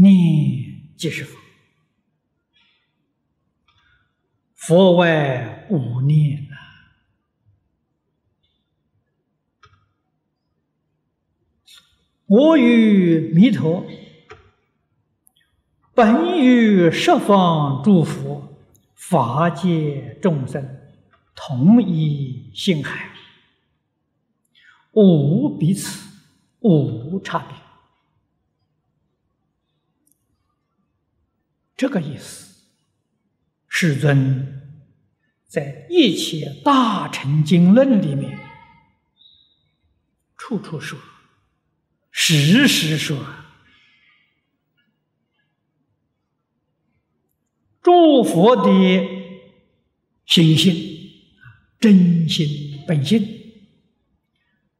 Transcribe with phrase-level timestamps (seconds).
[0.00, 1.36] 念即是佛，
[4.54, 6.56] 佛外无念呐。
[12.26, 13.84] 我与弥陀，
[15.94, 18.56] 本与十方诸佛、
[18.94, 20.78] 法界众生
[21.34, 23.10] 同一心海，
[24.92, 26.08] 无彼此，
[26.60, 27.67] 无差别。
[31.78, 32.64] 这个意思，
[33.68, 34.60] 世尊
[35.46, 38.36] 在一切大乘经论里面，
[40.36, 40.98] 处处说。
[42.10, 43.16] 时时说，
[47.80, 48.70] 诸佛的
[50.26, 50.74] 心性
[51.78, 53.24] 真心本性，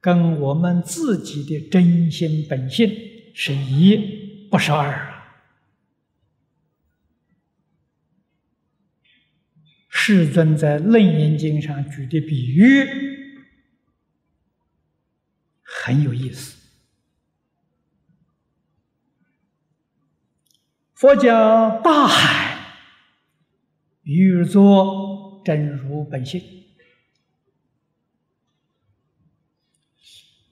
[0.00, 2.88] 跟我们自己的真心本性
[3.34, 5.12] 是一，不是二
[10.06, 12.86] 世尊在《楞严经》上举的比喻
[15.62, 16.58] 很有意思。
[20.92, 22.58] 佛讲大海，
[24.02, 26.42] 比喻作真如本性，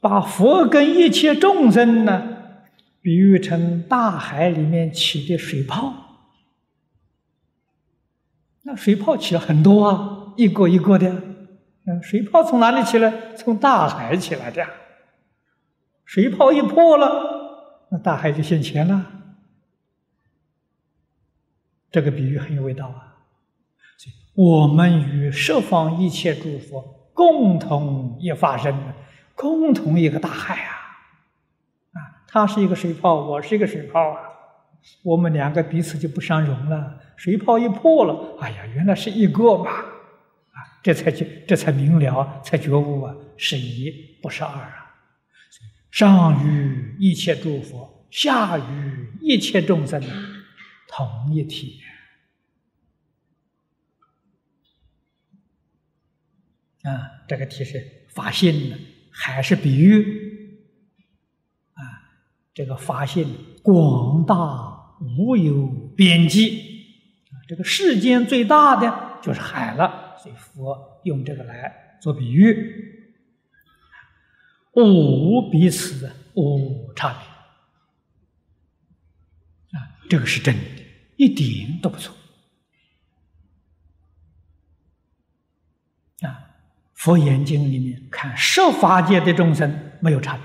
[0.00, 2.54] 把佛跟一切众生呢，
[3.02, 6.11] 比喻成大海里面起的水泡。
[8.62, 11.08] 那水泡起了很多啊，一个一个的。
[11.84, 13.34] 嗯，水泡从哪里起来？
[13.34, 14.64] 从大海起来的。
[16.04, 19.06] 水泡一破了，那大海就现钱了。
[21.90, 23.18] 这个比喻很有味道啊！
[24.34, 28.94] 我们与十方一切诸佛共同一发生，
[29.34, 30.72] 共同一个大海啊！
[31.92, 31.98] 啊，
[32.28, 34.31] 他是一个水泡，我是一个水泡啊！
[35.02, 37.00] 我们两个彼此就不相容了。
[37.16, 39.70] 水泡一破了，哎呀，原来是一个嘛！
[39.70, 44.94] 啊，这才就这才明了，才觉悟啊，是一不是二啊！
[45.90, 50.02] 上与一切诸佛，下与一切众生。
[50.88, 51.80] 同一体
[56.82, 58.76] 啊，这个题是法性呢，
[59.10, 60.58] 还是比喻
[61.74, 61.80] 啊？
[62.52, 63.28] 这个法性
[63.62, 64.34] 广大
[65.16, 66.62] 无有边际，
[67.48, 73.10] 这个世间最大的就是海了，所以佛用这个来做比喻，
[74.74, 77.18] 无彼此无差别
[79.78, 80.60] 啊，这个是真的。
[81.16, 82.16] 一点都不错
[86.22, 86.50] 啊！
[86.94, 90.44] 佛眼睛里面看十法界的众生没有差别，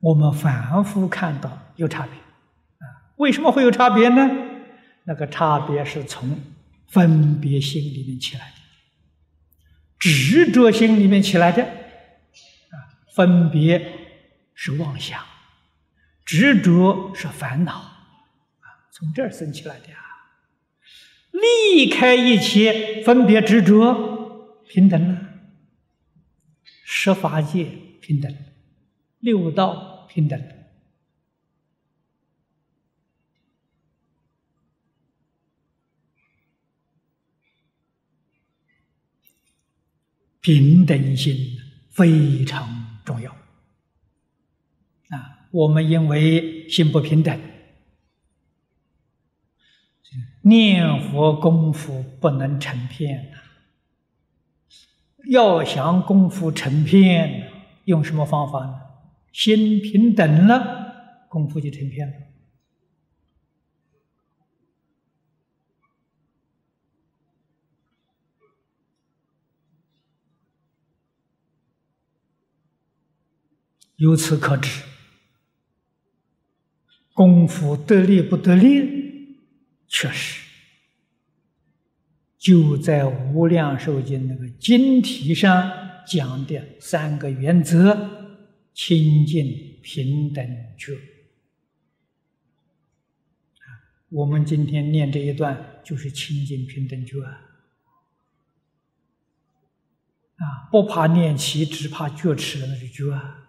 [0.00, 3.16] 我们反复看到有差别啊！
[3.16, 4.30] 为什么会有差别呢？
[5.04, 6.40] 那个差别是从
[6.88, 8.54] 分别心里面起来的，
[9.98, 12.76] 执着心里面起来的啊！
[13.14, 13.92] 分别
[14.54, 15.20] 是妄想，
[16.24, 17.72] 执着是烦恼。
[17.72, 17.94] 啊
[18.92, 20.00] 从这儿生起来的啊！
[21.32, 25.18] 离开一切分别执着，平等了；
[26.84, 27.64] 十法界
[28.00, 28.34] 平等，
[29.26, 30.40] 六道平等，
[40.40, 41.34] 平等心
[41.90, 43.32] 非常重要
[45.08, 45.48] 啊！
[45.50, 47.36] 我们因为心不平等。
[50.42, 53.34] 念佛功夫不能成片，
[55.28, 57.50] 要想功夫成片，
[57.86, 58.85] 用什么方法呢？
[59.36, 62.14] 心平等了，功夫就成片了。
[73.96, 74.82] 由此可知，
[77.12, 79.36] 功夫得力不得力。
[79.86, 80.46] 确实，
[82.38, 85.70] 就在《无量寿经》那个经题上
[86.06, 88.25] 讲的三个原则：
[88.76, 90.46] 清净、平等、
[90.76, 90.92] 觉。
[94.10, 97.40] 我们今天念这一段就是清净、平等、觉啊！
[100.36, 103.48] 啊，不怕念起，只怕觉迟，那就觉啊！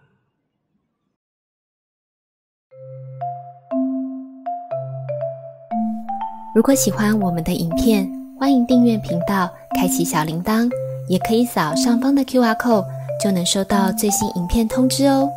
[6.56, 8.10] 如果喜欢我们的影片，
[8.40, 10.72] 欢迎订阅频道，开启小铃铛，
[11.10, 12.88] 也可以扫上方的 Q R code，
[13.20, 15.30] 就能收到最新影片通知哦。